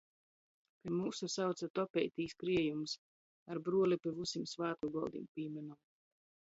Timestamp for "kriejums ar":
2.45-3.63